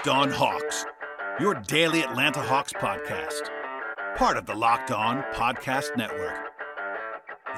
[0.00, 0.86] Locked On Hawks,
[1.38, 3.50] your daily Atlanta Hawks podcast.
[4.16, 6.40] Part of the Locked On Podcast Network.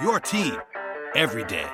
[0.03, 0.57] Your team
[1.15, 1.69] every day.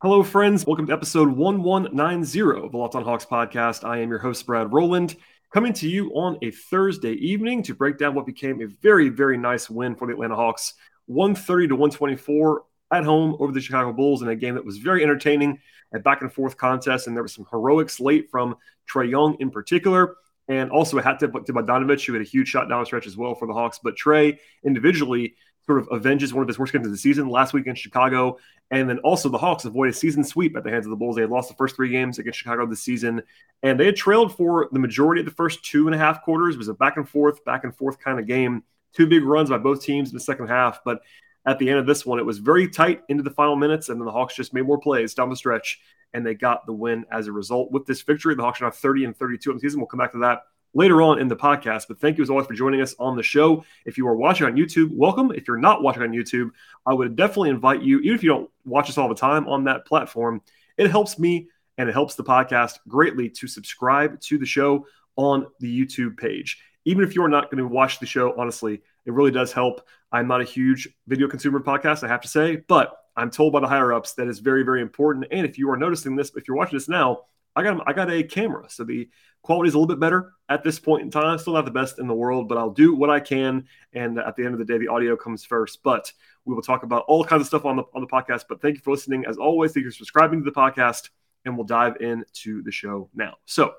[0.00, 0.66] Hello, friends.
[0.66, 3.84] Welcome to episode 1190 of the Locked On Hawks podcast.
[3.84, 5.16] I am your host, Brad Rowland,
[5.54, 9.38] coming to you on a Thursday evening to break down what became a very, very
[9.38, 10.74] nice win for the Atlanta Hawks
[11.06, 15.04] 130 to 124 at home over the Chicago Bulls in a game that was very
[15.04, 15.60] entertaining,
[15.94, 17.06] a back and forth contest.
[17.06, 18.56] And there was some heroics late from
[18.90, 20.16] Trae Young in particular.
[20.48, 23.06] And also a hat tip to Bogdanovich, who had a huge shot down the stretch
[23.06, 23.78] as well for the Hawks.
[23.80, 25.36] But Trae individually
[25.66, 28.38] sort of avenges one of his worst games of the season last week in Chicago.
[28.70, 31.16] And then also the Hawks avoid a season sweep at the hands of the Bulls.
[31.16, 33.22] They had lost the first three games against Chicago this season,
[33.62, 36.54] and they had trailed for the majority of the first two and a half quarters.
[36.54, 38.62] It was a back and forth, back and forth kind of game.
[38.94, 41.00] Two big runs by both teams in the second half, but
[41.46, 44.00] at the end of this one, it was very tight into the final minutes, and
[44.00, 45.80] then the Hawks just made more plays down the stretch,
[46.12, 47.70] and they got the win as a result.
[47.70, 49.80] With this victory, the Hawks are now 30 and 32 in the season.
[49.80, 50.42] We'll come back to that
[50.74, 51.86] later on in the podcast.
[51.88, 53.64] But thank you as always for joining us on the show.
[53.86, 55.32] If you are watching on YouTube, welcome.
[55.32, 56.50] If you're not watching on YouTube,
[56.84, 59.64] I would definitely invite you, even if you don't watch us all the time on
[59.64, 60.42] that platform,
[60.76, 64.86] it helps me and it helps the podcast greatly to subscribe to the show
[65.16, 66.60] on the YouTube page.
[66.84, 69.86] Even if you're not going to watch the show, honestly, it really does help.
[70.12, 73.60] I'm not a huge video consumer podcast, I have to say, but I'm told by
[73.60, 75.26] the higher ups that is very, very important.
[75.30, 77.22] And if you are noticing this, if you're watching this now,
[77.56, 79.08] I got I got a camera, so the
[79.42, 81.38] quality is a little bit better at this point in time.
[81.38, 83.66] Still not the best in the world, but I'll do what I can.
[83.92, 85.82] And at the end of the day, the audio comes first.
[85.82, 86.12] But
[86.44, 88.44] we will talk about all kinds of stuff on the on the podcast.
[88.48, 89.24] But thank you for listening.
[89.26, 91.10] As always, thank you for subscribing to the podcast,
[91.44, 93.36] and we'll dive into the show now.
[93.44, 93.74] So,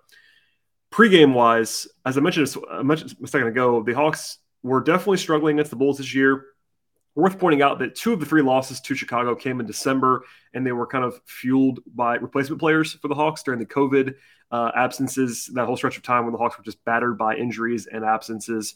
[0.91, 5.57] pregame wise, as I mentioned, I mentioned a second ago, the Hawks were definitely struggling
[5.57, 6.45] against the Bulls this year.
[7.15, 10.65] Worth pointing out that two of the three losses to Chicago came in December, and
[10.65, 14.15] they were kind of fueled by replacement players for the Hawks during the COVID
[14.51, 17.87] uh, absences, that whole stretch of time when the Hawks were just battered by injuries
[17.87, 18.75] and absences.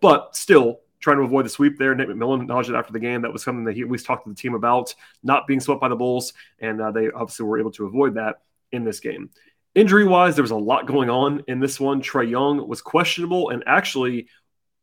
[0.00, 1.94] But still, trying to avoid the sweep there.
[1.94, 3.22] Nate McMillan acknowledged it after the game.
[3.22, 5.80] That was something that he at least talked to the team about, not being swept
[5.80, 9.30] by the Bulls, and uh, they obviously were able to avoid that in this game.
[9.74, 12.02] Injury wise, there was a lot going on in this one.
[12.02, 14.28] Trae Young was questionable, and actually,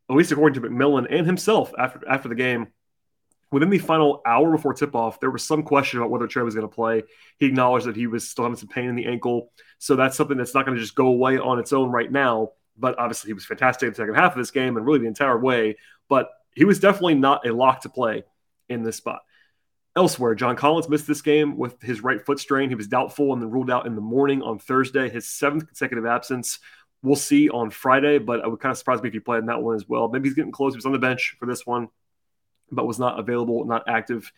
[0.09, 2.67] at least according to McMillan and himself after after the game,
[3.55, 6.55] within the final hour before tip off, there was some question about whether Trae was
[6.55, 7.03] going to play.
[7.39, 9.49] He acknowledged that he was still having some pain in the ankle.
[9.79, 12.49] So that's something that's not going to just go away on its own right now.
[12.77, 15.07] But obviously, he was fantastic in the second half of this game and really the
[15.07, 15.77] entire way.
[16.09, 18.25] But he was definitely not a lock to play
[18.67, 19.21] in this spot.
[19.95, 22.67] Elsewhere, John Collins missed this game with his right foot strain.
[22.67, 26.05] He was doubtful and then ruled out in the morning on Thursday, his seventh consecutive
[26.05, 26.59] absence.
[27.03, 29.45] We'll see on Friday, but I would kind of surprise me if he played in
[29.45, 30.09] that one as well.
[30.09, 30.73] Maybe he's getting close.
[30.73, 31.87] He was on the bench for this one
[32.71, 34.31] but was not available, not active.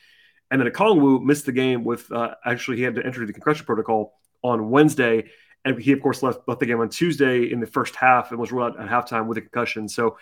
[0.49, 3.65] And then Okongwu missed the game with uh, actually he had to enter the concussion
[3.65, 5.25] protocol on Wednesday,
[5.65, 8.39] and he of course left, left the game on Tuesday in the first half and
[8.39, 9.89] was ruled out at halftime with a concussion.
[9.89, 10.17] So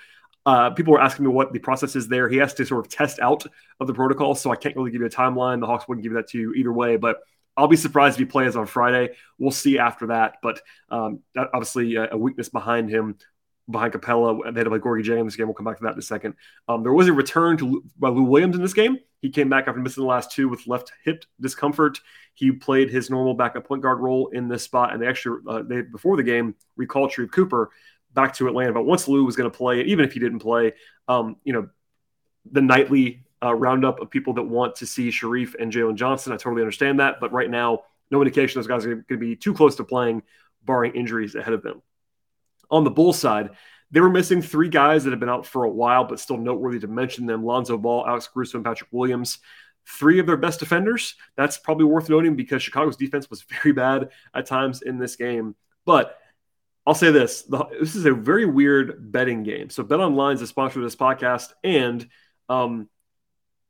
[0.46, 2.30] uh, people were asking me what the process is there.
[2.30, 3.46] He has to sort of test out
[3.80, 5.60] of the protocol, so I can't really give you a timeline.
[5.60, 7.18] The Hawks wouldn't give that to you either way, but
[7.58, 9.16] I'll be surprised if he plays on Friday.
[9.40, 13.18] We'll see after that, but um, obviously a, a weakness behind him
[13.70, 14.54] behind Capela.
[14.54, 15.48] They had play Gorgui Dieng in this game.
[15.48, 16.36] We'll come back to that in a second.
[16.68, 18.98] Um, there was a return to by Lou Williams in this game.
[19.22, 22.00] He came back after missing the last two with left hip discomfort.
[22.34, 25.64] He played his normal backup point guard role in this spot, and they actually uh,
[25.64, 27.72] they before the game recalled Sharife Cooper
[28.14, 28.74] back to Atlanta.
[28.74, 30.74] But once Lou was going to play, even if he didn't play,
[31.08, 31.70] um, you know,
[32.52, 36.38] the nightly uh, roundup of people that want to see Sharife and Jalen Johnson, I
[36.38, 37.20] totally understand that.
[37.20, 40.24] But right now, no indication those guys are going to be too close to playing,
[40.64, 41.82] barring injuries ahead of them.
[42.70, 43.52] On the Bulls side,
[43.92, 46.80] they were missing three guys that have been out for a while, but still noteworthy
[46.80, 49.40] to mention them Lonzo Ball, Alex Caruso, and Patrick Williams.
[49.88, 51.16] Three of their best defenders.
[51.38, 55.56] That's probably worth noting because Chicago's defense was very bad at times in this game.
[55.86, 56.18] But
[56.88, 59.70] I'll say this the, this is a very weird betting game.
[59.70, 62.08] So, Bet Online is a sponsor of this podcast, and
[62.50, 62.90] um,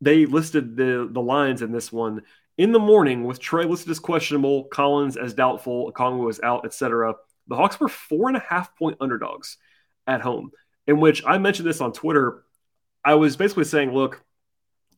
[0.02, 2.24] they listed the, the lines in this one
[2.58, 7.16] in the morning with Trae listed as questionable, Collins as doubtful, Okongwu as out, etc
[7.48, 9.58] the Hawks were four and a half point underdogs
[10.08, 10.52] at home,
[10.88, 12.44] in which I mentioned this on Twitter.
[13.04, 14.24] I was basically saying, look,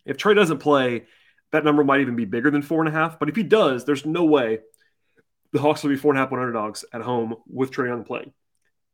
[0.05, 1.05] if Trae doesn't play,
[1.51, 3.19] that number might even be bigger than four and a half.
[3.19, 4.59] But if he does, there's no way
[5.51, 7.99] the Hawks will be four and a half point underdogs at home with Trae on
[7.99, 8.33] the playing.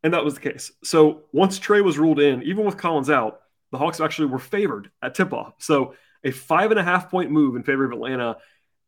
[0.03, 0.71] And that was the case.
[0.83, 3.39] So once Trae was ruled in, even with Collins out,
[3.71, 5.55] the Hawks actually were favored at tip off.
[5.59, 8.38] So a five and a half point move in favor of Atlanta.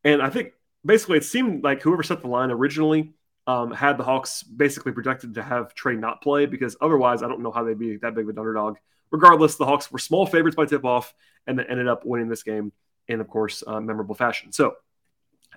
[0.04, 0.52] And I think
[0.84, 3.14] basically it seemed like whoever set the line originally
[3.46, 7.40] um, had the Hawks basically projected to have Trae not play because otherwise I don't
[7.40, 8.76] know how they'd be that big of an underdog
[9.10, 11.14] regardless, the Hawks were small favorites by tip off
[11.46, 12.72] and then ended up winning this game
[13.08, 14.52] in, of course, uh, memorable fashion.
[14.52, 14.74] So,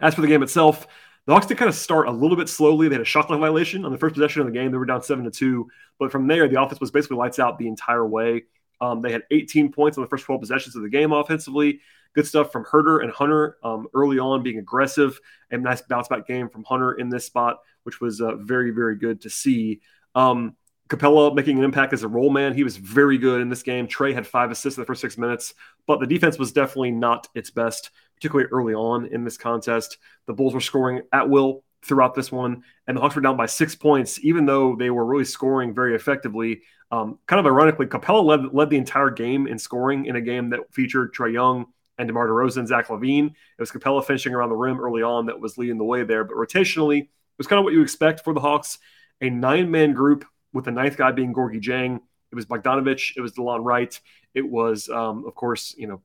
[0.02, 0.88] as for the game itself,
[1.26, 2.88] the Hawks did kind of start a little bit slowly.
[2.88, 4.72] They had a shot clock violation on the first possession of the game.
[4.72, 5.70] They were down seven to two,
[6.00, 8.44] but from there, the offense was basically lights out the entire way.
[8.82, 11.82] Um, they had 18 points on the first 12 possessions of the game offensively.
[12.14, 15.20] Good stuff from Huerter and Hunter um, early on, being aggressive.
[15.52, 18.96] And nice bounce back game from Hunter in this spot, which was uh, very, very
[18.96, 19.82] good to see.
[20.16, 20.56] Um,
[20.90, 22.56] Capela making an impact as a role man.
[22.56, 23.88] He was very good in this game.
[23.88, 25.54] Trae had five assists in the first six minutes,
[25.86, 30.00] but the defense was definitely not its best, particularly early on in this contest.
[30.26, 33.46] The Bulls were scoring at will throughout this one, and the Hawks were down by
[33.46, 36.64] six points, even though they were really scoring very effectively.
[36.92, 40.50] Um, kind of ironically, Capela led, led the entire game in scoring in a game
[40.50, 41.68] that featured Trae Young
[42.00, 43.28] and DeMar DeRozan, Zach LaVine.
[43.28, 46.24] It was Capela finishing around the rim early on that was leading the way there.
[46.24, 47.08] But rotationally, it
[47.38, 48.80] was kind of what you expect for the Hawks.
[49.22, 52.00] A nine man group with the ninth guy being Gorgui Dieng.
[52.32, 53.18] It was Bogdanovich.
[53.18, 54.00] It was Delon Wright.
[54.34, 56.02] It was, um, of course, you know,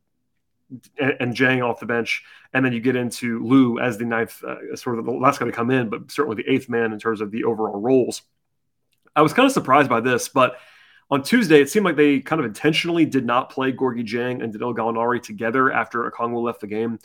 [0.98, 2.24] and, and Dieng off the bench.
[2.52, 5.46] And then you get into Lou as the ninth, uh, sort of the last guy
[5.46, 8.22] to come in, but certainly the eighth man in terms of the overall roles.
[9.14, 10.58] I was kind of surprised by this, but
[11.10, 14.52] on Tuesday, it seemed like they kind of intentionally did not play Gorgui Dieng and
[14.52, 16.98] Danilo Gallinari together after Okongwu left the game.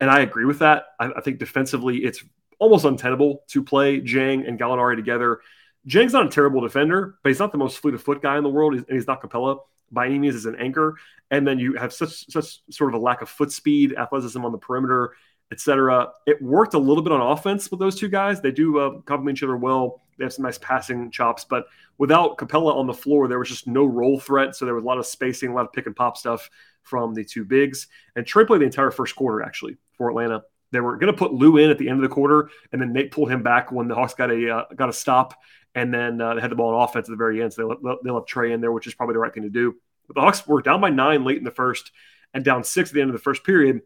[0.00, 0.84] And I agree with that.
[1.00, 2.22] I, I, think defensively, it's
[2.58, 5.40] almost untenable to play Dieng and Gallinari together.
[5.86, 8.44] Dieng's not a terrible defender, but he's not the most fleet of foot guy in
[8.44, 8.74] the world.
[8.74, 9.58] And he's not Capela
[9.90, 10.96] by any means as an anchor.
[11.30, 14.52] And then you have such such sort of a lack of foot speed, athleticism on
[14.52, 15.14] the perimeter,
[15.50, 16.10] etc.
[16.26, 18.40] It worked a little bit on offense with those two guys.
[18.40, 20.02] They do uh, complement each other well.
[20.18, 21.66] They have some nice passing chops, but
[21.96, 24.56] without Capela on the floor, there was just no roll threat.
[24.56, 26.50] So there was a lot of spacing, a lot of pick and pop stuff
[26.82, 27.86] from the two bigs.
[28.16, 30.42] And Trae played the entire first quarter actually for Atlanta.
[30.70, 32.92] They were going to put Lou in at the end of the quarter, and then
[32.92, 35.34] Nate pulled him back when the Hawks got a uh, got a stop,
[35.74, 37.52] and then uh, they had the ball on offense at the very end.
[37.52, 39.50] So they let, they left Trae in there, which is probably the right thing to
[39.50, 39.76] do.
[40.06, 41.90] But the Hawks were down by nine late in the first,
[42.34, 43.80] and down six at the end of the first period,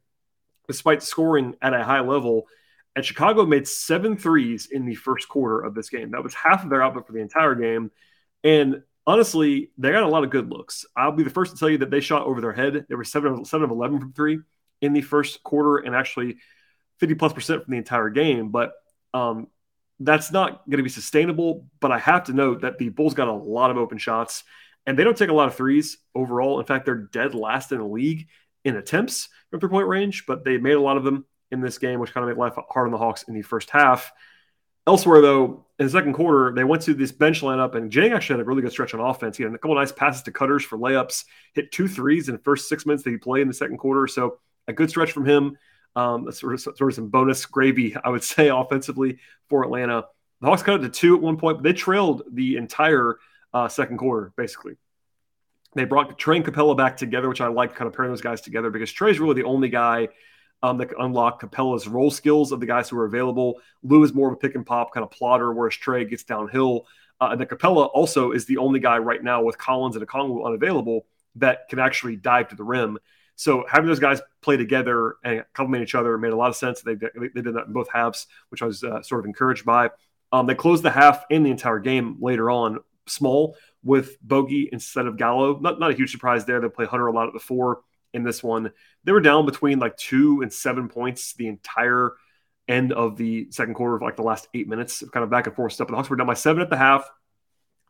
[0.67, 2.49] despite scoring at a high level.
[2.95, 6.11] And Chicago made seven threes in the first quarter of this game.
[6.11, 7.91] That was half of their output for the entire game.
[8.45, 10.85] And honestly, they got a lot of good looks.
[10.97, 12.87] I'll be the first to tell you that they shot over their head.
[12.89, 14.41] They were seven, seven of 11 from three
[14.81, 16.37] in the first quarter and actually
[17.01, 18.51] 50 plus percent from the entire game.
[18.51, 18.73] But
[19.15, 19.47] um,
[19.99, 21.67] that's not going to be sustainable.
[21.81, 24.45] But I have to note that the Bulls got a lot of open shots
[24.87, 26.61] and they don't take a lot of threes overall.
[26.61, 28.29] In fact, they're dead last in the league
[28.65, 31.79] in attempts from three point range, but they made a lot of them in this
[31.79, 34.13] game, which kind of made life hard on the Hawks in the first half.
[34.87, 38.39] Elsewhere, though, in the second quarter, they went to this bench lineup, and Dieng actually
[38.39, 39.37] had a really good stretch on offense.
[39.37, 42.41] He had a couple nice passes to cutters for layups, hit two threes in the
[42.41, 44.09] first six minutes that he played in the second quarter.
[44.09, 45.57] So a good stretch from him.
[45.95, 50.07] Um, sort of, sort of some bonus gravy, I would say, offensively for Atlanta.
[50.41, 53.19] The Hawks cut it to two at one point, but they trailed the entire
[53.53, 54.75] uh, second quarter, basically.
[55.75, 58.41] They brought Trae and Capela back together, which I like kind of pairing those guys
[58.41, 60.09] together because Trae's really the only guy
[60.63, 63.61] um, that unlock Capela's role skills of the guys who are available.
[63.83, 66.87] Lou is more of a pick and pop kind of plotter, whereas Trae gets downhill.
[67.21, 70.47] Uh, and then Capela also is the only guy right now with Collins and Okongwu
[70.47, 71.07] unavailable
[71.37, 72.99] that can actually dive to the rim.
[73.37, 76.83] So having those guys play together and complement each other made a lot of sense.
[76.83, 79.65] They, they, they did that in both halves, which I was uh, sort of encouraged
[79.65, 79.91] by.
[80.33, 85.07] Um, they closed the half and the entire game later on small with Bogey instead
[85.07, 85.59] of Gallo.
[85.59, 86.61] Not, not a huge surprise there.
[86.61, 87.81] They play Hunter a lot at the four
[88.15, 88.73] in this one.
[89.05, 92.13] They were down between like two and seven points the entire
[92.69, 95.57] end of the second quarter of like the last eight minutes, kind of back and
[95.57, 95.89] forth stuff.
[95.89, 97.09] The Hawks were down by seven at the half.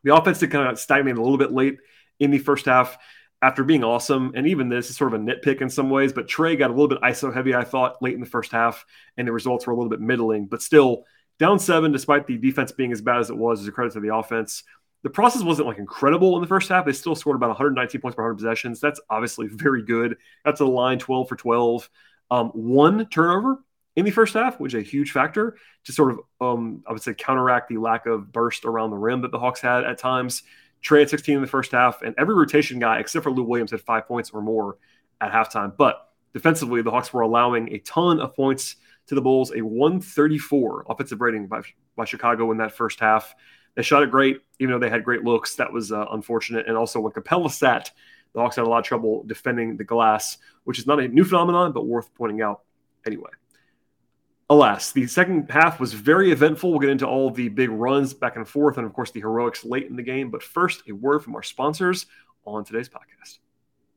[0.03, 1.77] The offense did kind of stagnate a little bit late
[2.19, 2.97] in the first half
[3.41, 4.31] after being awesome.
[4.35, 6.73] And even this is sort of a nitpick in some ways, but Trae got a
[6.73, 8.85] little bit ISO heavy, I thought, late in the first half,
[9.17, 11.03] and the results were a little bit middling, but still
[11.39, 13.99] down seven, despite the defense being as bad as it was, is a credit to
[13.99, 14.63] the offense.
[15.03, 16.85] The process wasn't like incredible in the first half.
[16.85, 18.79] They still scored about 119 points per 100 possessions.
[18.79, 20.17] That's obviously very good.
[20.45, 21.89] That's a line 12 for 12.
[22.31, 23.63] Um, one turnover
[23.95, 27.01] in the first half, which is a huge factor to sort of, um, I would
[27.01, 30.43] say, counteract the lack of burst around the rim that the Hawks had at times.
[30.83, 33.71] Trae at 16 in the first half, and every rotation guy except for Lou Williams
[33.71, 34.77] had five points or more
[35.21, 35.75] at halftime.
[35.77, 38.75] But defensively, the Hawks were allowing a ton of points
[39.07, 41.61] to the Bulls, a 134 offensive rating by,
[41.95, 43.33] by Chicago in that first half.
[43.75, 45.55] They shot it great, even though they had great looks.
[45.55, 46.67] That was uh, unfortunate.
[46.67, 47.91] And also, when Capela sat,
[48.33, 51.23] the Hawks had a lot of trouble defending the glass, which is not a new
[51.23, 52.61] phenomenon, but worth pointing out
[53.05, 53.29] anyway.
[54.49, 56.69] Alas, the second half was very eventful.
[56.69, 59.63] We'll get into all the big runs back and forth, and of course, the heroics
[59.63, 60.29] late in the game.
[60.29, 62.05] But first, a word from our sponsors
[62.45, 63.39] on today's podcast.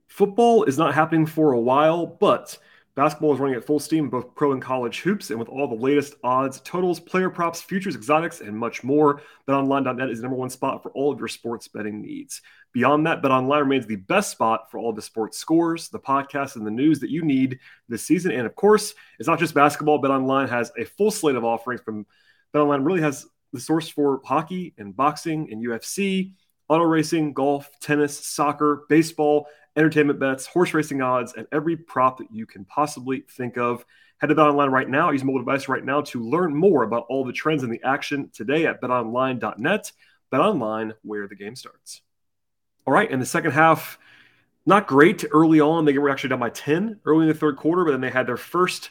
[0.06, 2.56] Football is not happening for a while, but
[2.97, 5.75] Basketball is running at full steam, both pro and college hoops, and with all the
[5.75, 10.49] latest odds, totals, player props, futures, exotics, and much more, BetOnline.net is the number one
[10.49, 12.41] spot for all of your sports betting needs.
[12.73, 16.67] Beyond that, BetOnline remains the best spot for all the sports scores, the podcasts, and
[16.67, 18.33] the news that you need this season.
[18.33, 20.00] And of course, it's not just basketball.
[20.00, 22.07] BetOnline has a full slate of offerings from
[22.55, 22.87] BetOnline.
[22.87, 26.33] Really has the source for hockey and boxing and UFC,
[26.71, 32.33] auto racing, golf, tennis, soccer, baseball entertainment bets, horse racing odds, and every prop that
[32.33, 33.85] you can possibly think of.
[34.18, 35.11] Head to BetOnline right now.
[35.11, 38.30] Use mobile device right now to learn more about all the trends in the action
[38.33, 39.92] today at betonline.net.
[40.33, 42.00] BetOnline, where the game starts.
[42.87, 43.99] All right, in the second half,
[44.64, 45.85] not great early on.
[45.85, 48.26] They were actually down by 10 early in the third quarter, but then they had
[48.26, 48.90] their first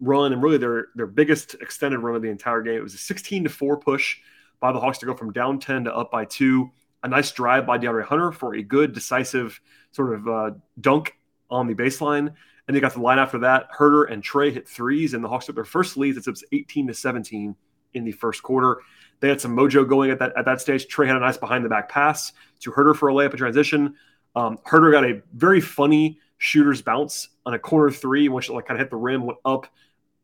[0.00, 2.74] run and really their, their biggest extended run of the entire game.
[2.74, 4.18] It was a 16 to 4 push
[4.60, 6.70] by the Hawks to go from down 10 to up by two
[7.02, 9.60] a nice drive by DeAndre Hunter for a good, decisive
[9.92, 11.16] sort of uh, dunk
[11.50, 12.32] on the baseline.
[12.66, 13.72] And they got the line after that.
[13.72, 16.16] Huerter and Trae hit threes, and the Hawks took their first lead.
[16.16, 17.56] It was 18 to 17
[17.94, 18.78] in the first quarter.
[19.20, 20.86] They had some mojo going at that at that stage.
[20.86, 23.94] Trae had a nice behind the back pass to Huerter for a layup in transition.
[24.34, 28.80] Um, Huerter got a very funny shooter's bounce on a corner three, which like kind
[28.80, 29.66] of hit the rim, went up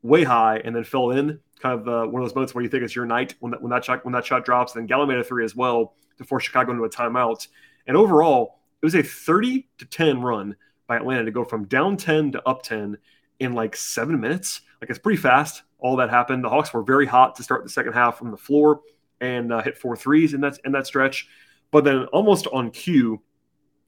[0.02, 1.40] way high, and then fell in.
[1.61, 3.61] Kind of uh, one of those moments where you think it's your night when that
[3.61, 4.75] when that shot when that shot drops.
[4.75, 7.49] And then Gallo made a three as well to force Chicago into a timeout.
[7.87, 10.57] And overall, it was a 30 to 10 run
[10.87, 12.97] by Atlanta to go from down 10 to up 10
[13.41, 14.63] in like seven minutes.
[14.81, 15.63] Like it's pretty fast.
[15.79, 16.45] All that happened.
[16.45, 18.81] The Hawks were very hot to start the second half from the floor
[19.21, 21.29] and uh, hit four threes in that in that stretch.
[21.71, 23.21] But then almost on cue,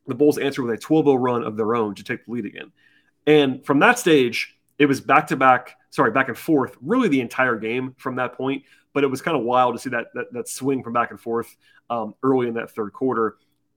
[0.07, 2.73] the Bulls answered with a 12-0 run of their own to take the lead again.
[3.27, 7.21] And from that stage, it was back to back, sorry, back and forth, really the
[7.21, 8.65] entire game from that point.
[8.93, 11.21] But it was kind of wild to see that that, that swing from back and
[11.21, 11.57] forth
[11.91, 13.37] um, early in that third quarter.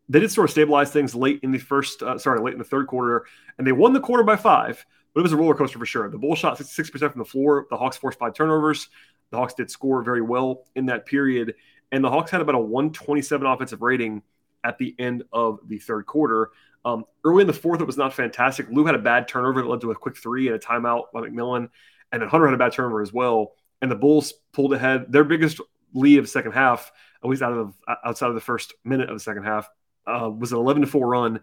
[0.10, 2.66] They did sort of stabilize things late in the first, uh, sorry, late in the
[2.66, 3.26] third quarter,
[3.58, 4.86] and they won the quarter by five.
[5.14, 6.10] But it was a roller coaster for sure.
[6.10, 7.68] The Bulls shot 66% from the floor.
[7.70, 8.90] The Hawks forced five turnovers.
[9.30, 11.54] The Hawks did score very well in that period.
[11.92, 14.24] And the Hawks had about a 127 offensive rating
[14.64, 16.50] at the end of the third quarter.
[16.86, 18.68] Um, early in the fourth, it was not fantastic.
[18.70, 21.22] Lou had a bad turnover that led to a quick three and a timeout by
[21.22, 21.70] McMillan.
[22.14, 23.52] And then Hunter had a bad turnover as well.
[23.82, 25.12] And the Bulls pulled ahead.
[25.12, 25.60] Their biggest
[25.94, 26.90] lead of the second half
[27.24, 27.74] at least out of
[28.06, 29.70] outside of the first minute of the second half,
[30.06, 31.40] uh, was an 11 to 4 run.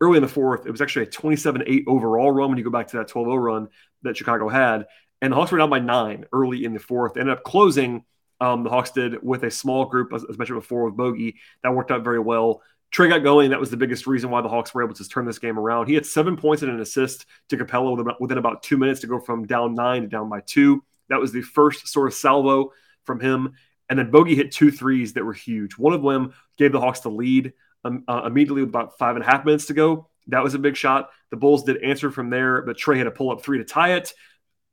[0.00, 2.70] Early in the fourth, it was actually a 27 8 overall run when you go
[2.70, 3.68] back to that 12 0 run
[4.02, 4.86] that Chicago had.
[5.22, 7.16] And the Hawks were down by nine early in the fourth.
[7.16, 8.04] Ended up closing,
[8.40, 11.36] um, the Hawks did with a small group, as, as mentioned before, with Bogey.
[11.62, 12.60] That worked out very well.
[12.94, 13.50] Trae got going.
[13.50, 15.88] That was the biggest reason why the Hawks were able to turn this game around.
[15.88, 19.18] He had seven points and an assist to Capela within about two minutes to go
[19.18, 20.84] from down nine to down by two.
[21.08, 22.70] That was the first sort of salvo
[23.02, 23.54] from him.
[23.90, 25.76] And then Bogey hit two threes that were huge.
[25.76, 27.52] One of them gave the Hawks the lead
[27.84, 30.08] um, uh, immediately with about five and a half minutes to go.
[30.28, 31.10] That was a big shot.
[31.30, 33.94] The Bulls did answer from there, but Trae had a pull up three to tie
[33.94, 34.14] it.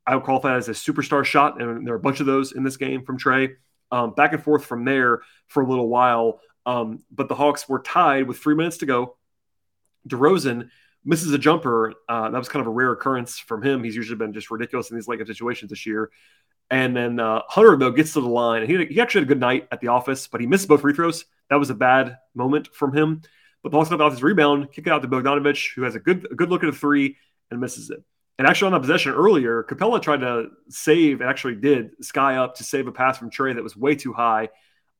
[0.06, 2.52] I would qualify that as a superstar shot, and there are a bunch of those
[2.52, 3.54] in this game from Trae.
[3.90, 7.80] Um, back and forth from there for a little while, um, but the Hawks were
[7.80, 9.16] tied with three minutes to go.
[10.08, 10.68] DeRozan
[11.04, 11.94] misses a jumper.
[12.08, 13.82] Uh, that was kind of a rare occurrence from him.
[13.82, 16.10] He's usually been just ridiculous in these late situations this year.
[16.70, 18.66] And then uh, Hunter, though, gets to the line.
[18.66, 20.94] He, he actually had a good night at the office, but he missed both free
[20.94, 21.24] throws.
[21.50, 23.22] That was a bad moment from him.
[23.62, 26.00] But the Hawks got off his rebound, kick it out to Bogdanovich, who has a
[26.00, 27.16] good a good look at a three
[27.50, 28.02] and misses it.
[28.38, 32.56] And actually, on that possession earlier, Capela tried to save, and actually did, sky up
[32.56, 34.48] to save a pass from Trae that was way too high.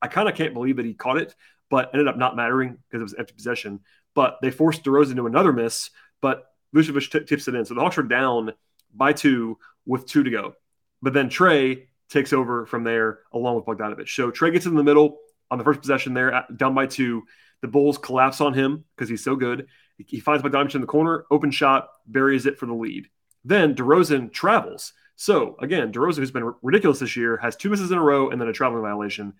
[0.03, 1.35] I kind of can't believe that he caught it,
[1.71, 3.81] but ended up not mattering because it was empty possession.
[4.15, 5.91] But they forced DeRozan into another miss,
[6.21, 6.45] but
[6.75, 7.65] Vucevic t- tips it in.
[7.65, 8.53] So the Hawks are down
[8.95, 10.55] by two with two to go.
[11.01, 14.11] But then Trae takes over from there along with Bogdanovich.
[14.11, 15.19] So Trae gets in the middle
[15.51, 17.23] on the first possession there, down by two.
[17.63, 19.69] The Bulls collapse on him because he's so good.
[19.99, 23.07] He finds Bogdanovich in the corner, open shot, buries it for the lead.
[23.45, 24.93] Then DeRozan travels.
[25.17, 28.41] So again, DeRozan, who's been ridiculous this year, has two misses in a row and
[28.41, 29.35] then a traveling violation.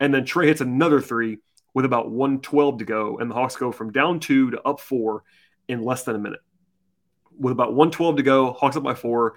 [0.00, 1.38] And then Trae hits another three
[1.74, 3.18] with about 112 to go.
[3.18, 5.22] And the Hawks go from down two to up four
[5.68, 6.40] in less than a minute.
[7.38, 9.34] With about 112 to go, Hawks up by four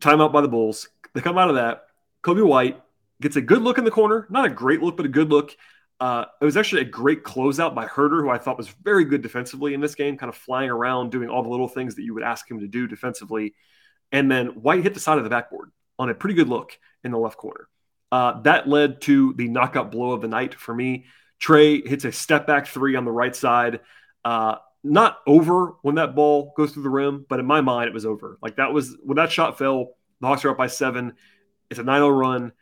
[0.00, 0.88] timeout by the Bulls.
[1.14, 1.86] They come out of that.
[2.22, 2.80] Coby White
[3.20, 5.56] gets a good look in the corner, not a great look, but a good look.
[6.00, 9.22] Uh, it was actually a great closeout by Huerter, who I thought was very good
[9.22, 12.14] defensively in this game, kind of flying around, doing all the little things that you
[12.14, 13.54] would ask him to do defensively.
[14.10, 17.12] And then White hit the side of the backboard on a pretty good look in
[17.12, 17.68] the left corner.
[18.12, 21.06] Uh, that led to the knockout blow of the night for me.
[21.40, 23.80] Trae hits a step back three on the right side.
[24.22, 27.94] Uh, not over when that ball goes through the rim, but in my mind, it
[27.94, 28.38] was over.
[28.42, 31.14] Like that was when that shot fell, the Hawks are up by seven.
[31.70, 32.52] It's a 9 0 run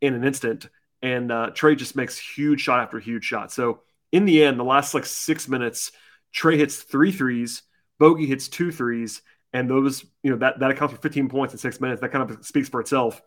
[0.00, 0.68] in an instant.
[1.02, 3.50] And uh, Trae just makes huge shot after huge shot.
[3.50, 3.80] So
[4.12, 5.90] in the end, the last like six minutes,
[6.32, 7.62] Trae hits three threes,
[7.98, 11.58] Bogey hits two threes, And those, you know, that, that accounts for 15 points in
[11.58, 12.00] six minutes.
[12.00, 13.20] That kind of speaks for itself.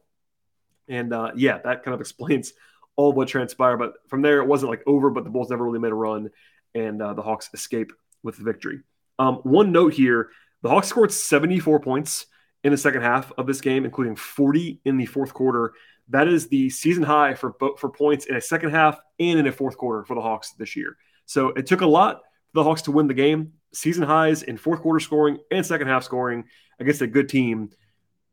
[0.87, 2.53] And uh, yeah, that kind of explains
[2.95, 3.77] all what transpired.
[3.77, 6.29] But from there, it wasn't like over, but the Bulls never really made a run.
[6.75, 8.79] And uh, the Hawks escape with the victory.
[9.19, 10.29] Um, one note here
[10.63, 12.25] the Hawks scored 74 points
[12.63, 15.73] in the second half of this game, including 40 in the fourth quarter.
[16.09, 19.51] That is the season high for for points in a second half and in a
[19.51, 20.97] fourth quarter for the Hawks this year.
[21.25, 22.21] So it took a lot
[22.51, 23.53] for the Hawks to win the game.
[23.73, 26.45] Season highs in fourth quarter scoring and second half scoring
[26.79, 27.69] against a good team.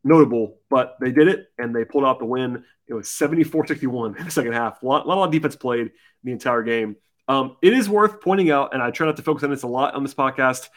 [0.02, 2.64] Notable, but they did it and they pulled out the win.
[2.86, 4.82] It was 74 61 in the second half.
[4.82, 5.90] A lot, a lot of defense played
[6.24, 6.96] the entire game.
[7.28, 9.68] Um, it is worth pointing out, and I try not to focus on this a
[9.68, 10.68] lot on this podcast.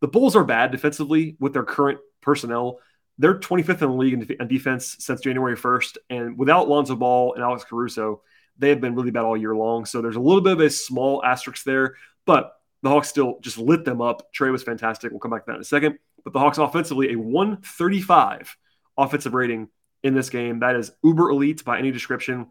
[0.00, 2.80] The Bulls are bad defensively with their current personnel.
[3.16, 5.96] They're 25th in the league in, defense since January 1st.
[6.10, 8.22] And without Lonzo Ball and Alex Caruso,
[8.58, 9.84] they have been really bad all year long.
[9.86, 11.94] So there's a little bit of a small asterisk there,
[12.26, 12.52] but
[12.82, 14.30] the Hawks still just lit them up.
[14.34, 15.10] Trae was fantastic.
[15.10, 15.98] We'll come back to that in a second.
[16.22, 18.56] But the Hawks offensively, a 135
[18.96, 19.68] offensive rating
[20.02, 20.60] in this game.
[20.60, 22.48] That is uber elite by any description.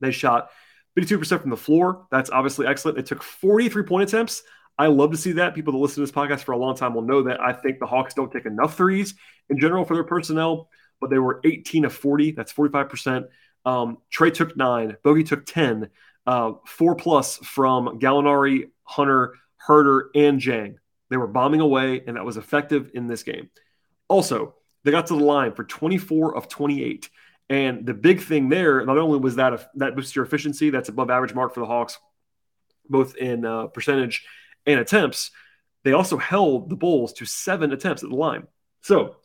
[0.00, 0.50] They shot
[0.96, 2.06] 52% from the floor.
[2.10, 2.96] That's obviously excellent.
[2.96, 4.42] They took 43 point attempts.
[4.78, 5.54] I love to see that.
[5.54, 7.78] People that listen to this podcast for a long time will know that I think
[7.78, 9.14] the Hawks don't take enough threes
[9.48, 10.68] in general for their personnel,
[11.00, 12.32] but they were 18 of 40.
[12.32, 13.24] That's 45%.
[13.64, 15.90] Um, Trae took nine, Bogey took 10,
[16.26, 19.34] uh, four plus from Gallinari, Hunter,
[19.66, 20.76] Huerter, and Dieng.
[21.10, 23.50] They were bombing away, and that was effective in this game.
[24.08, 24.54] Also,
[24.86, 27.10] they got to the line for 24 of 28.
[27.50, 31.10] And the big thing there, not only was that that boosts your efficiency, that's above
[31.10, 31.98] average mark for the Hawks,
[32.88, 34.24] both in uh, percentage
[34.64, 35.32] and attempts,
[35.82, 38.46] they also held the Bulls to seven attempts at the line.
[38.82, 39.16] So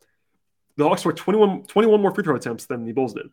[0.78, 3.28] the Hawks were 21, 21 more free throw attempts than the Bulls did.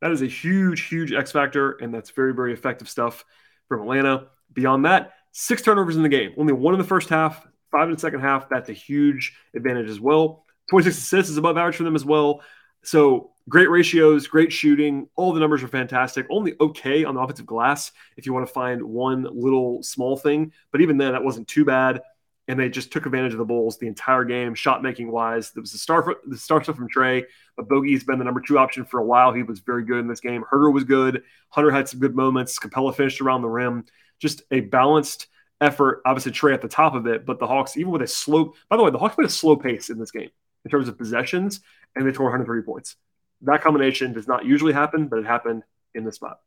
[0.00, 3.26] That is a huge, huge X factor, and that's very, very effective stuff
[3.68, 4.28] from Atlanta.
[4.54, 7.94] Beyond that, six turnovers in the game, only one in the first half, five in
[7.94, 8.48] the second half.
[8.48, 10.46] That's a huge advantage as well.
[10.68, 12.42] 26 assists is above average for them as well.
[12.82, 15.08] So great ratios, great shooting.
[15.16, 16.26] All the numbers are fantastic.
[16.30, 20.52] Only okay on the offensive glass if you want to find one little small thing.
[20.70, 22.02] But even then, that wasn't too bad.
[22.46, 25.50] And they just took advantage of the Bulls the entire game, shot making wise.
[25.50, 27.24] There was the star, the star stuff from Trae,
[27.56, 29.34] but Bogey's been the number two option for a while.
[29.34, 30.42] He was very good in this game.
[30.50, 31.24] Huerter was good.
[31.50, 32.58] Hunter had some good moments.
[32.58, 33.84] Capela finished around the rim.
[34.18, 35.26] Just a balanced
[35.60, 36.00] effort.
[36.06, 38.78] Obviously, Trae at the top of it, but the Hawks, even with a slow, by
[38.78, 40.30] the way, the Hawks played a slow pace in this game
[40.64, 41.60] in terms of possessions,
[41.94, 42.96] and they scored 130 points.
[43.42, 45.62] That combination does not usually happen, but it happened
[45.94, 46.40] in this spot.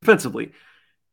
[0.00, 0.52] Defensively,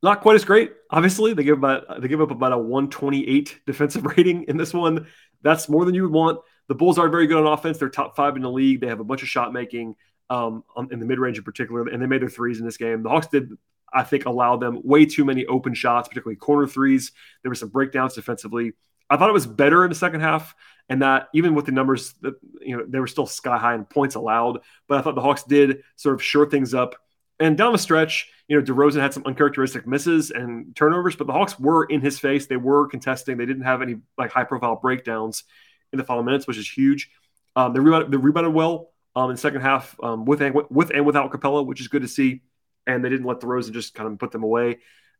[0.03, 0.73] not quite as great.
[0.91, 5.07] Obviously, they give about they give up about a 128 defensive rating in this one.
[5.41, 6.39] That's more than you would want.
[6.67, 7.77] The Bulls are very good on offense.
[7.77, 8.81] They're top five in the league.
[8.81, 9.95] They have a bunch of shot making
[10.29, 13.03] um, in the mid range in particular, and they made their threes in this game.
[13.03, 13.51] The Hawks did,
[13.93, 17.11] I think, allow them way too many open shots, particularly corner threes.
[17.43, 18.73] There were some breakdowns defensively.
[19.09, 20.55] I thought it was better in the second half
[20.89, 23.85] and that even with the numbers that you know they were still sky high in
[23.85, 26.95] points allowed, but I thought the Hawks did sort of shore things up.
[27.39, 31.33] And down the stretch, you know, DeRozan had some uncharacteristic misses and turnovers, but the
[31.33, 32.45] Hawks were in his face.
[32.45, 33.37] They were contesting.
[33.37, 35.43] They didn't have any like high profile breakdowns
[35.91, 37.09] in the final minutes, which is huge.
[37.55, 40.91] Um, they rebounded, they rebounded well um, in the second half um, with and with
[40.91, 42.41] and without Capela, which is good to see.
[42.87, 44.77] And they didn't let DeRozan just kind of put them away.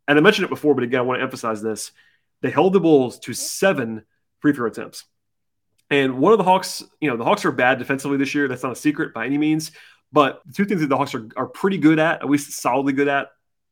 [0.08, 1.91] And I mentioned it before, but again, I want to emphasize this:
[2.46, 4.06] they held the Bulls to seven
[4.40, 5.06] free throw attempts.
[5.90, 8.48] And one of the Hawks, you know, the Hawks are bad defensively this year.
[8.48, 9.72] That's not a secret by any means.
[10.12, 12.94] But the two things that the Hawks are, are pretty good at, at least solidly
[12.94, 13.30] good at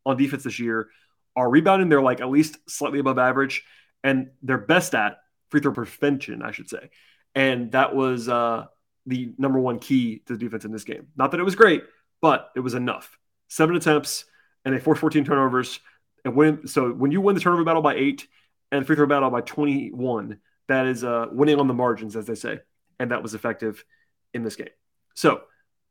[0.08, 0.90] on defense this year,
[1.36, 1.88] are rebounding.
[1.88, 3.64] They're like at least slightly above average,
[4.04, 5.18] and they're best at
[5.50, 6.90] free throw prevention, I should say.
[7.36, 8.66] And that was uh,
[9.06, 11.10] the number one key to the defense in this game.
[11.16, 11.84] Not that it was great,
[12.24, 13.20] but it was enough.
[13.50, 14.26] Seven attempts,
[14.66, 15.80] and they forced 14 turnovers.
[16.26, 18.28] And when so when you win the turnover battle by eight
[18.74, 22.36] and free throw battle by 21, that is uh, winning on the margins, as they
[22.36, 22.60] say,
[23.00, 23.84] and that was effective
[24.34, 24.70] in this game.
[25.14, 25.42] So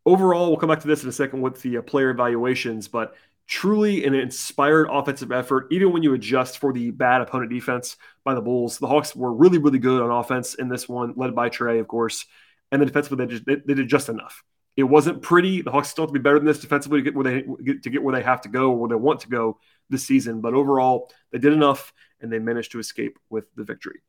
[0.04, 3.14] overall, we'll come back to this in a second with the uh, player evaluations, but
[3.46, 8.34] truly an inspired offensive effort, even when you adjust for the bad opponent defense by
[8.34, 8.78] the Bulls.
[8.78, 11.88] The Hawks were really, really good on offense in this one, led by Trae, of
[11.88, 12.24] course,
[12.70, 14.42] and the defensively they, just, they, they did just enough.
[14.76, 15.60] It wasn't pretty.
[15.60, 17.90] The Hawks still have to be better than this defensively to get where they to
[17.90, 19.58] get where they have to go or where they want to go
[19.90, 20.40] this season.
[20.40, 24.00] But overall, they did enough and they managed to escape with the victory.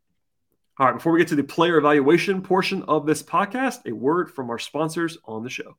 [0.80, 4.32] All right, before we get to the player evaluation portion of this podcast, a word
[4.32, 5.78] from our sponsors on the show.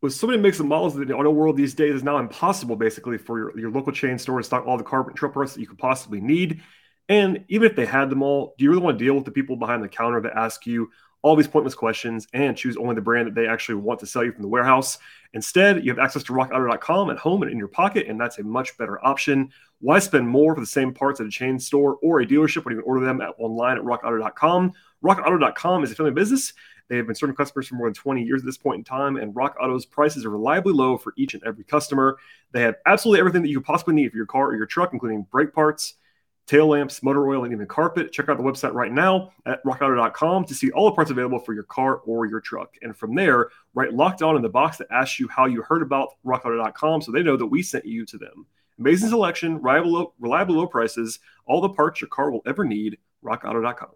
[0.00, 2.76] With so many makes and models in the auto world these days, it's now impossible
[2.76, 5.60] basically for your, your local chain store to stock all the carbon truck parts that
[5.60, 6.60] you could possibly need.
[7.08, 9.32] And even if they had them all, do you really want to deal with the
[9.32, 10.90] people behind the counter that ask you
[11.22, 14.24] all these pointless questions and choose only the brand that they actually want to sell
[14.24, 14.98] you from the warehouse?
[15.34, 18.42] Instead, you have access to rockauto.com at home and in your pocket, and that's a
[18.42, 19.50] much better option.
[19.80, 22.74] Why spend more for the same parts at a chain store or a dealership when
[22.74, 24.72] you can order them at, online at rockauto.com?
[25.02, 26.52] RockAuto.com is a family business.
[26.88, 29.16] They have been serving customers for more than 20 years at this point in time,
[29.16, 32.18] and Rock Auto's prices are reliably low for each and every customer.
[32.52, 34.92] They have absolutely everything that you could possibly need for your car or your truck,
[34.92, 35.94] including brake parts,
[36.46, 38.12] tail lamps, motor oil, and even carpet.
[38.12, 41.54] Check out the website right now at rockauto.com to see all the parts available for
[41.54, 42.74] your car or your truck.
[42.82, 45.82] And from there, write locked on in the box that asks you how you heard
[45.82, 48.46] about rockauto.com so they know that we sent you to them.
[48.78, 53.90] Amazing selection, reliable, reliable low prices, all the parts your car will ever need, rockauto.com.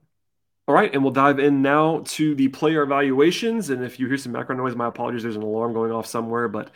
[0.69, 3.71] All right, and we'll dive in now to the player evaluations.
[3.71, 5.23] And if you hear some background noise, my apologies.
[5.23, 6.71] There's an alarm going off somewhere, but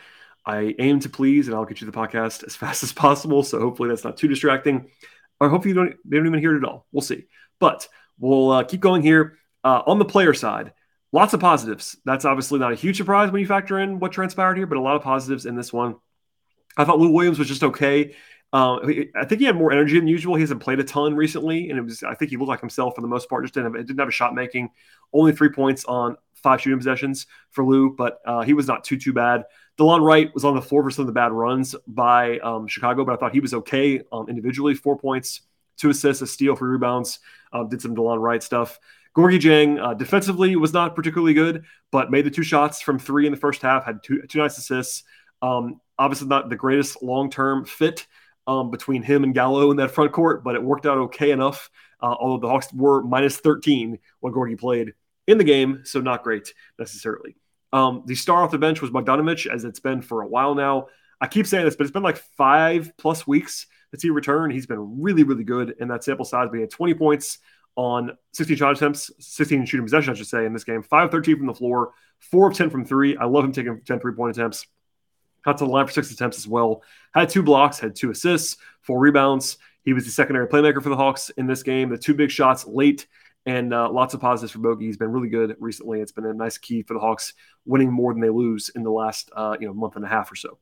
[0.45, 3.43] I aim to please, and I'll get you the podcast as fast as possible.
[3.43, 4.89] So hopefully that's not too distracting.
[5.41, 6.85] Or hope you don't they don't even hear it at all.
[6.91, 7.25] We'll see.
[7.59, 7.87] But
[8.19, 10.71] we'll uh, keep going here uh, on the player side.
[11.11, 11.97] Lots of positives.
[12.05, 14.81] That's obviously not a huge surprise when you factor in what transpired here, but a
[14.81, 15.95] lot of positives in this one.
[16.77, 18.15] I thought Lou Williams was just okay.
[18.53, 18.77] Uh,
[19.15, 20.35] I think he had more energy than usual.
[20.35, 22.95] He hasn't played a ton recently, and it was I think he looked like himself
[22.95, 23.43] for the most part.
[23.43, 24.69] Just didn't have, didn't have a shot making.
[25.11, 28.97] Only three points on five shooting possessions for Lou, but uh, he was not too
[28.97, 29.45] too bad.
[29.81, 33.03] Delon Wright was on the floor for some of the bad runs by um, Chicago,
[33.03, 34.75] but I thought he was okay um, individually.
[34.75, 35.41] Four points,
[35.75, 37.17] two assists, a steal, for rebounds.
[37.51, 38.79] Um, did some Delon Wright stuff.
[39.17, 43.25] Gorgui Dieng uh, defensively was not particularly good, but made the two shots from three
[43.25, 43.83] in the first half.
[43.83, 45.03] Had two two nice assists.
[45.41, 48.05] Um, obviously, not the greatest long term fit
[48.45, 51.71] um, between him and Gallo in that front court, but it worked out okay enough.
[51.99, 54.93] Uh, although the Hawks were minus 13 when Gorgui played
[55.25, 57.35] in the game, so not great necessarily.
[57.73, 60.87] Um, the star off the bench was Bogdanovich, as it's been for a while now.
[61.19, 64.53] I keep saying this, but it's been like five plus weeks since he returned.
[64.53, 66.49] He's been really, really good in that sample size.
[66.53, 67.39] He had 20 points
[67.75, 70.81] on 16 shot attempts, 16 shooting possession, I should say, in this game.
[70.83, 73.15] 5 13 from the floor, 4 of 10 from three.
[73.15, 74.65] I love him taking 10 three point attempts.
[75.43, 76.83] Got to the line for six attempts as well.
[77.13, 79.57] Had two blocks, had two assists, four rebounds.
[79.83, 81.89] He was the secondary playmaker for the Hawks in this game.
[81.89, 83.07] The two big shots late
[83.45, 84.85] and uh, lots of positives for Bogey.
[84.85, 85.99] He's been really good recently.
[85.99, 87.33] It's been a nice key for the Hawks,
[87.65, 90.31] winning more than they lose in the last uh, you know month and a half
[90.31, 90.57] or so.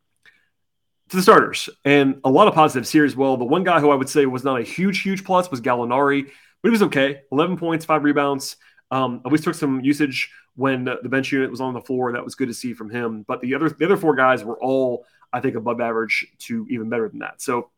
[1.10, 3.36] To the starters, and a lot of positives here as well.
[3.36, 6.26] The one guy who I would say was not a huge, huge plus was Gallinari,
[6.62, 7.22] but he was okay.
[7.32, 8.58] 11 points, five rebounds.
[8.92, 12.12] Um, at least took some usage when the bench unit was on the floor.
[12.12, 13.24] That was good to see from him.
[13.28, 16.90] But the other the other four guys were all, I think, above average to even
[16.90, 17.42] better than that.
[17.42, 17.72] So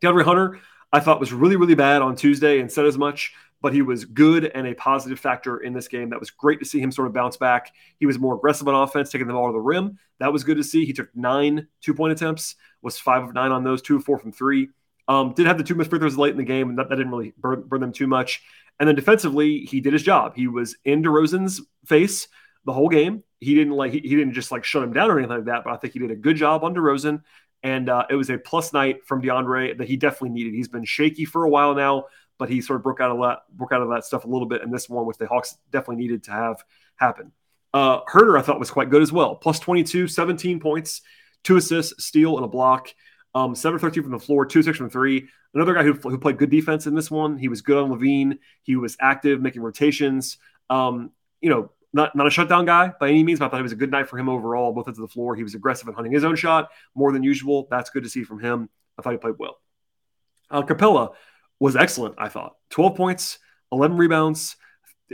[0.00, 0.58] DeAndre Hunter,
[0.92, 4.04] I thought was really, really bad on Tuesday and said as much, but he was
[4.04, 6.10] good and a positive factor in this game.
[6.10, 7.72] That was great to see him sort of bounce back.
[7.98, 9.98] He was more aggressive on offense, taking the ball to the rim.
[10.20, 10.84] That was good to see.
[10.84, 14.18] He took nine two point attempts, was five of nine on those, two of four
[14.18, 14.68] from three.
[15.08, 16.96] Um, did have the two missed free throws late in the game, and that, that
[16.96, 18.42] didn't really burn, burn, them too much.
[18.78, 20.36] And then defensively, he did his job.
[20.36, 22.28] He was in DeRozan's face
[22.66, 23.24] the whole game.
[23.40, 25.64] He didn't like he, he didn't just like shut him down or anything like that.
[25.64, 27.22] But I think he did a good job on DeRozan.
[27.62, 30.54] And uh, it was a plus night from DeAndre that he definitely needed.
[30.54, 32.04] He's been shaky for a while now,
[32.38, 34.46] but he sort of broke out of that broke out of that stuff a little
[34.46, 36.64] bit in this one, which the Hawks definitely needed to have
[36.96, 37.32] happen.
[37.74, 39.36] Uh, Huerter, I thought was quite good as well.
[39.36, 41.02] Plus 22, 17 points,
[41.44, 42.94] two assists, steal, and a block.
[43.34, 45.28] Um, 7 13 from the floor, 2 6 from three.
[45.54, 47.36] Another guy who, who played good defense in this one.
[47.36, 48.38] He was good on LaVine.
[48.62, 50.38] He was active, making rotations.
[50.70, 53.64] Um, you know, not, not a shutdown guy by any means, but I thought it
[53.64, 55.34] was a good night for him overall, both ends of the floor.
[55.34, 57.66] He was aggressive and hunting his own shot more than usual.
[57.70, 58.68] That's good to see from him.
[58.98, 59.58] I thought he played well.
[60.50, 61.14] Uh, Capela
[61.60, 62.56] was excellent, I thought.
[62.70, 63.38] 12 points,
[63.72, 64.56] 11 rebounds,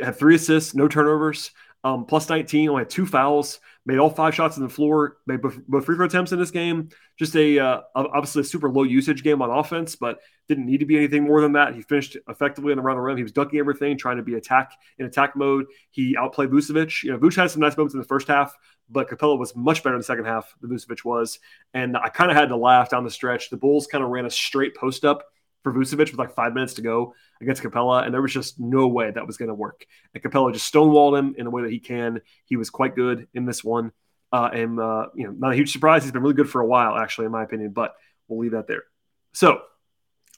[0.01, 1.51] had three assists, no turnovers,
[1.85, 5.41] um, plus 19, only had two fouls made all five shots on the floor, made
[5.43, 6.89] both free throw attempts in this game.
[7.19, 10.87] Just a uh, obviously a super low usage game on offense, but didn't need to
[10.87, 11.75] be anything more than that.
[11.75, 13.17] He finished effectively on around the rim.
[13.17, 15.67] He was dunking everything, trying to be attack in attack mode.
[15.91, 17.03] He outplayed Vucevic.
[17.03, 18.57] You know, Vucevic had some nice moments in the first half,
[18.89, 21.39] but Capela was much better in the second half than Vucevic was.
[21.75, 23.51] And I kind of had to laugh down the stretch.
[23.51, 25.25] The Bulls kind of ran a straight post up
[25.65, 28.87] for Vucevic with like five minutes to go against Capela, and there was just no
[28.87, 29.85] way that was going to work.
[30.15, 32.21] And Capela just stonewalled him in the way that he can.
[32.45, 33.91] He was quite good in this one,
[34.31, 36.05] uh, and uh, you know, not a huge surprise.
[36.05, 37.71] He's been really good for a while, actually, in my opinion.
[37.71, 37.95] But
[38.29, 38.85] we'll leave that there.
[39.33, 39.63] So,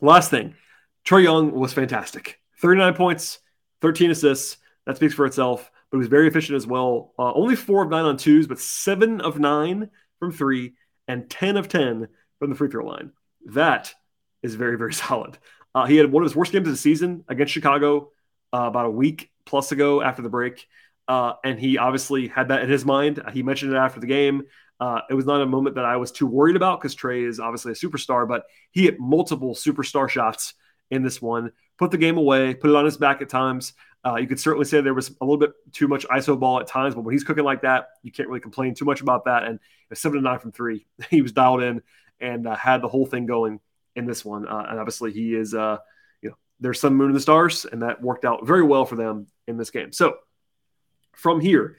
[0.01, 0.55] last thing,
[1.05, 2.41] Trae Young was fantastic.
[2.63, 3.41] Thirty-nine points,
[3.83, 4.57] thirteen assists.
[4.87, 5.71] That speaks for itself.
[5.91, 7.13] But he was very efficient as well.
[7.19, 10.75] Uh, only four of nine on twos, but seven of nine from three,
[11.09, 12.09] and ten of ten
[12.39, 13.13] from the free throw line.
[13.47, 13.93] That
[14.47, 15.39] is very, very solid.
[15.75, 18.11] Uh, he had one of his worst games of the season against Chicago
[18.55, 20.67] uh, about a week plus ago after the break.
[21.07, 23.23] Uh, and he obviously had that in his mind.
[23.33, 24.45] He mentioned it after the game.
[24.81, 27.41] Uh, it was not a moment that I was too worried about because Trae is
[27.41, 30.55] obviously a superstar, but he hit multiple superstar shots
[30.91, 33.73] in this one, put the game away, put it on his back at times.
[34.05, 36.67] Uh, you could certainly say there was a little bit too much ISO ball at
[36.67, 39.45] times, but when he's cooking like that, you can't really complain too much about that.
[39.45, 39.59] And
[39.95, 41.83] seven to nine from three, he was dialed in
[42.21, 43.61] and uh, had the whole thing going
[43.97, 44.47] in this one.
[44.47, 45.79] Uh, and obviously, he is, uh,
[46.23, 48.97] you know, there's some moon, and the stars, and that worked out very well for
[48.97, 49.93] them in this game.
[49.93, 50.17] So
[51.15, 51.77] from here,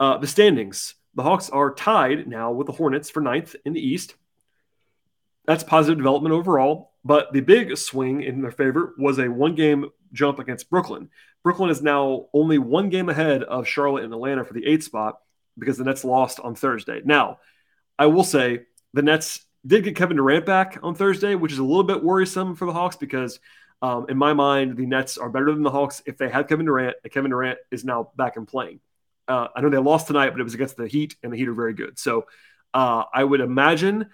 [0.00, 3.86] uh, the standings: the Hawks are tied now with the Hornets for ninth in the
[3.86, 4.14] East.
[5.46, 6.92] That's positive development overall.
[7.04, 11.08] But the big swing in their favor was a one-game jump against Brooklyn.
[11.42, 15.18] Brooklyn is now only one game ahead of Charlotte and Atlanta for the eighth spot
[15.56, 17.00] because the Nets lost on Thursday.
[17.04, 17.38] Now,
[17.98, 21.64] I will say the Nets did get Kevin Durant back on Thursday, which is a
[21.64, 23.38] little bit worrisome for the Hawks because,
[23.82, 26.66] um, in my mind, the Nets are better than the Hawks if they had Kevin
[26.66, 28.80] Durant, and Kevin Durant is now back and playing.
[29.28, 31.48] Uh, I know they lost tonight, but it was against the Heat, and the Heat
[31.48, 31.98] are very good.
[31.98, 32.26] So
[32.72, 34.08] uh, I would imagine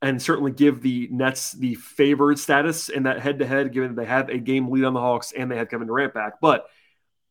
[0.00, 4.02] and certainly give the Nets the favored status in that head to head, given that
[4.02, 6.40] they have a game lead on the Hawks and they have Kevin Durant back.
[6.40, 6.66] But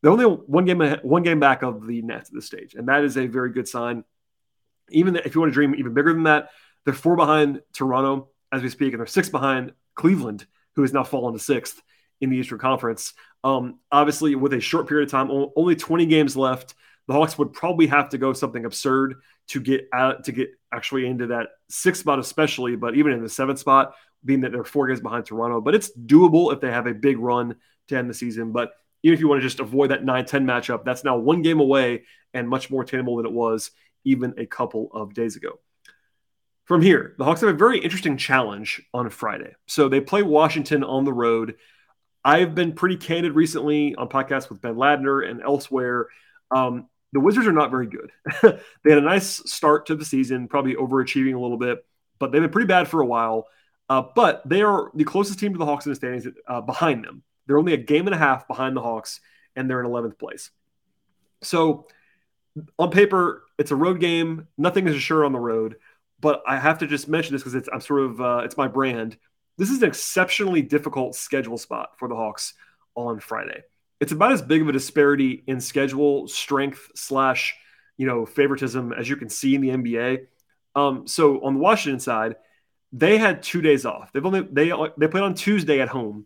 [0.01, 2.87] they're only one game ahead, one game back of the Nets at this stage, and
[2.87, 4.03] that is a very good sign.
[4.89, 6.49] Even if you want to dream even bigger than that,
[6.85, 11.03] they're four behind Toronto as we speak, and they're six behind Cleveland, who has now
[11.03, 11.81] fallen to sixth
[12.19, 13.13] in the Eastern Conference.
[13.43, 16.75] Um, obviously, with a short period of time, only 20 games left,
[17.07, 19.15] the Hawks would probably have to go something absurd
[19.49, 23.29] to get out to get actually into that sixth spot, especially, but even in the
[23.29, 25.61] seventh spot, being that they're four games behind Toronto.
[25.61, 27.55] But it's doable if they have a big run
[27.87, 28.51] to end the season.
[28.51, 28.71] But
[29.03, 31.59] even if you want to just avoid that 9 10 matchup, that's now one game
[31.59, 33.71] away and much more attainable than it was
[34.03, 35.59] even a couple of days ago.
[36.71, 39.55] From here, the Hawks have a very interesting challenge on Friday.
[39.67, 41.55] So they play Washington on the road.
[42.23, 46.07] I've been pretty candid recently on podcasts with Ben Ladner and elsewhere.
[46.49, 48.13] Um, the Wizards are not very good.
[48.41, 51.85] they had a nice start to the season, probably overachieving a little bit,
[52.19, 53.47] but they've been pretty bad for a while.
[53.89, 57.03] Uh, but they are the closest team to the Hawks in the standings uh, behind
[57.03, 57.21] them.
[57.47, 59.19] They're only a game and a half behind the Hawks,
[59.57, 60.51] and they're in 11th place.
[61.43, 61.87] So,
[62.79, 64.47] on paper, it's a road game.
[64.57, 65.75] Nothing is assured on the road,
[66.21, 68.67] but I have to just mention this because it's I'm sort of uh, it's my
[68.67, 69.17] brand.
[69.57, 72.53] This is an exceptionally difficult schedule spot for the Hawks
[72.95, 73.63] on Friday.
[73.99, 77.55] It's about as big of a disparity in schedule strength slash
[77.97, 80.27] you know favoritism as you can see in the NBA.
[80.75, 82.35] Um, so on the Washington side,
[82.93, 84.11] they had two days off.
[84.13, 86.25] They've only they they played on Tuesday at home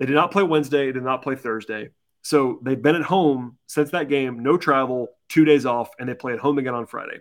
[0.00, 1.90] they did not play Wednesday, they did not play Thursday.
[2.22, 6.14] So they've been at home since that game, no travel, two days off, and they
[6.14, 7.18] play at home again on Friday.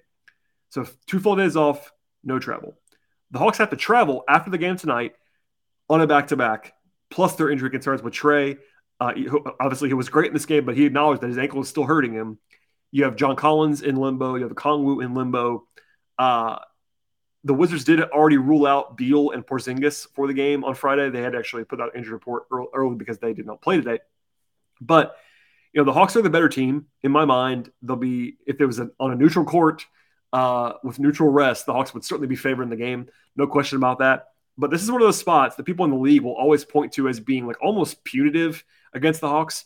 [0.69, 1.91] So two full days off,
[2.23, 2.77] no travel.
[3.31, 5.13] The Hawks have to travel after the game tonight
[5.89, 6.73] on a back to back,
[7.09, 8.57] plus their injury concerns with Trae.
[8.99, 9.13] Uh,
[9.59, 11.85] obviously, he was great in this game, but he acknowledged that his ankle is still
[11.85, 12.37] hurting him.
[12.91, 14.35] You have John Collins in limbo.
[14.35, 15.67] You have Kongwu in limbo.
[16.17, 16.59] Uh,
[17.43, 21.09] the Wizards did already rule out Beal and Porzingis for the game on Friday.
[21.09, 23.99] They had actually put out an injury report early because they did not play today.
[24.81, 25.15] But
[25.71, 27.71] you know the Hawks are the better team in my mind.
[27.81, 29.85] They'll be if there was a, on a neutral court
[30.33, 33.99] uh, with neutral rest, the Hawks would certainly be favoring the game, no question about
[33.99, 34.27] that.
[34.57, 36.91] But this is one of those spots that people in the league will always point
[36.93, 38.63] to as being like almost punitive
[38.93, 39.65] against the Hawks.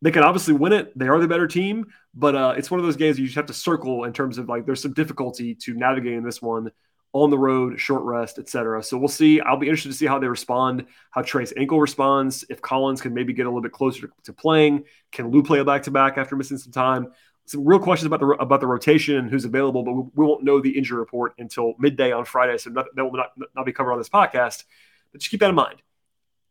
[0.00, 1.86] They can obviously win it; they are the better team.
[2.14, 4.48] But uh, it's one of those games you just have to circle in terms of
[4.48, 6.70] like there's some difficulty to navigating this one
[7.14, 8.82] on the road, short rest, etc.
[8.82, 9.40] So we'll see.
[9.40, 13.12] I'll be interested to see how they respond, how Trae's ankle responds, if Collins can
[13.12, 14.84] maybe get a little bit closer to, to playing.
[15.10, 17.12] Can Lou play a back to back after missing some time?
[17.46, 20.44] Some real questions about the about the rotation and who's available, but we, we won't
[20.44, 23.92] know the injury report until midday on Friday, so that will not, not be covered
[23.92, 24.64] on this podcast.
[25.10, 25.82] But just keep that in mind.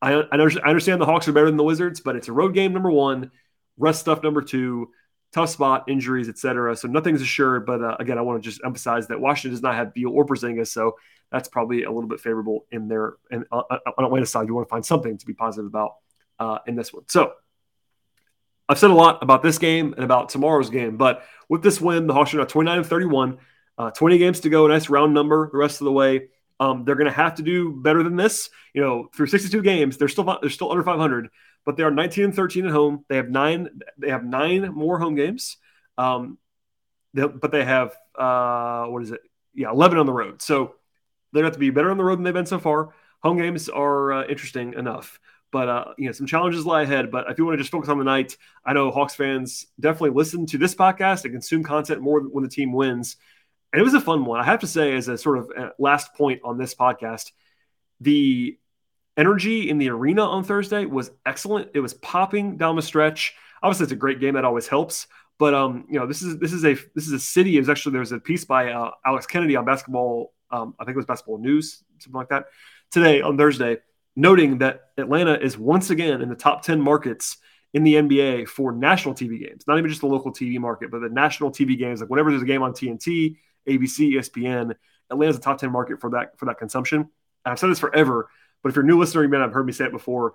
[0.02, 2.74] I, I understand the Hawks are better than the Wizards, but it's a road game
[2.74, 3.32] number one,
[3.78, 4.90] rest stuff number two
[5.32, 6.76] tough spot, injuries, etc.
[6.76, 7.66] So nothing's assured.
[7.66, 10.26] But uh, again, I want to just emphasize that Washington does not have Beal or
[10.26, 10.98] Porzingis, so
[11.32, 13.14] that's probably a little bit favorable in there.
[13.32, 15.96] And uh, uh, on Atlanta side, you want to find something to be positive about
[16.40, 17.04] uh, in this one.
[17.08, 17.34] So
[18.70, 22.08] I've said a lot about this game and about tomorrow's game, but with this win,
[22.08, 23.38] the Hawks are now 29 and 31,
[23.78, 26.30] uh, 20 games to go, nice round number the rest of the way.
[26.60, 28.50] Um, they're going to have to do better than this.
[28.74, 31.30] You know, through 62 games, they're still they're still under 500
[31.66, 33.06] but they are 19 and 13 at home.
[33.08, 33.70] They have nine.
[33.98, 35.58] They have nine more home games,
[35.98, 36.38] um,
[37.14, 39.22] they, but they have uh, what is it?
[39.54, 40.42] Yeah, 11 on the road.
[40.42, 40.76] So
[41.34, 42.94] they're have to be better on the road than they've been so far.
[43.22, 45.20] Home games are uh, interesting enough,
[45.52, 47.12] but uh, you know some challenges lie ahead.
[47.12, 50.12] But if you want to just focus on the night, I know Hawks fans definitely
[50.12, 53.18] listen to this podcast and consume content more when the team wins.
[53.74, 54.40] And it was a fun one.
[54.40, 57.32] I have to say, as a sort of uh, last point on this podcast,
[58.00, 58.58] the
[59.18, 61.70] energy in the arena on Thursday was excellent.
[61.74, 63.36] It was popping down the stretch.
[63.64, 65.08] Obviously, it's a great game that always helps.
[65.38, 67.56] But um, you know, this is this is a this is a city.
[67.56, 70.34] It was actually there was a piece by uh, Alex Kennedy on basketball.
[70.52, 72.48] Um, I think it was Basketball News, something like that,
[72.92, 73.78] today on Thursday,
[74.16, 77.38] noting that Atlanta is once again in the top ten markets
[77.74, 79.64] in the NBA for national TV games.
[79.68, 82.02] Not even just the local TV market, but the national TV games.
[82.02, 84.76] Like whenever there's a game on TNT, ABC, ESPN,
[85.10, 87.00] Atlanta's a top ten market for that for that consumption.
[87.00, 88.30] And I've said this forever
[88.62, 90.34] but if you're a new listener, you may not have heard me say it before.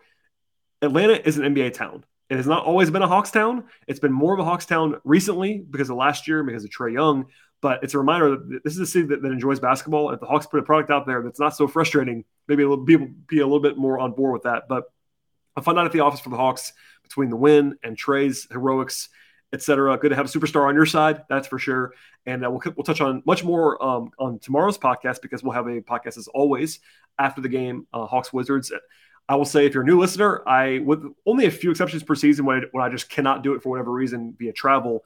[0.83, 2.05] Atlanta is an NBA town.
[2.29, 3.65] It has not always been a Hawks town.
[3.87, 6.93] It's been more of a Hawks town recently because of last year, because of Trae
[6.93, 7.27] Young.
[7.63, 10.11] But it's a reminder that this is a city that, that enjoys basketball.
[10.11, 13.09] If the Hawks put a product out there that's not so frustrating, maybe little, people
[13.27, 14.69] be a little bit more on board with that.
[14.69, 14.85] But
[15.57, 19.09] a fun night at the office for the Hawks between the win and Trae's heroics,
[19.53, 19.97] etc.
[19.99, 21.93] Good to have a superstar on your side, that's for sure.
[22.27, 25.67] And uh, we'll, we'll touch on much more um, on tomorrow's podcast because we'll have
[25.67, 26.81] a podcast as always
[27.19, 28.73] after the game, uh, Hawks Wizards.
[29.29, 32.15] I will say, if you're a new listener, I with only a few exceptions per
[32.15, 35.05] season when I, when I just cannot do it for whatever reason via travel,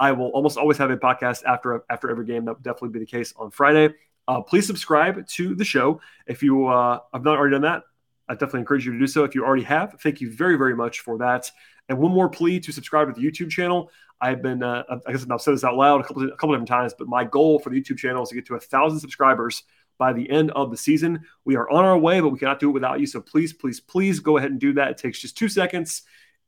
[0.00, 2.46] I will almost always have a podcast after after every game.
[2.46, 3.94] That would definitely be the case on Friday.
[4.26, 7.82] Uh, please subscribe to the show if you uh, have not already done that.
[8.28, 9.24] I definitely encourage you to do so.
[9.24, 11.50] If you already have, thank you very very much for that.
[11.88, 13.90] And one more plea to subscribe to the YouTube channel.
[14.20, 16.68] I've been, uh, I guess I've said this out loud a couple, a couple different
[16.68, 19.64] times, but my goal for the YouTube channel is to get to a thousand subscribers
[19.98, 21.24] by the end of the season.
[21.44, 23.06] We are on our way, but we cannot do it without you.
[23.06, 24.90] So please, please, please go ahead and do that.
[24.90, 26.02] It takes just two seconds.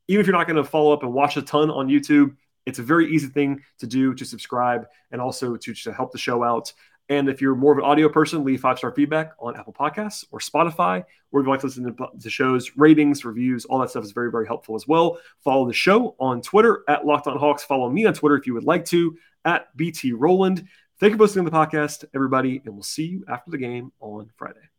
[0.07, 2.79] Even if you're not going to follow up and watch a ton on YouTube, it's
[2.79, 6.43] a very easy thing to do to subscribe and also to, to help the show
[6.43, 6.73] out.
[7.09, 10.25] And if you're more of an audio person, leave five star feedback on Apple Podcasts
[10.31, 13.89] or Spotify, or if you like to listen to the shows, ratings, reviews, all that
[13.89, 15.19] stuff is very, very helpful as well.
[15.43, 17.63] Follow the show on Twitter at Locked On Hawks.
[17.63, 20.65] Follow me on Twitter if you would like to at BT Rowland.
[20.99, 23.91] Thank you for listening to the podcast, everybody, and we'll see you after the game
[23.99, 24.72] on Friday.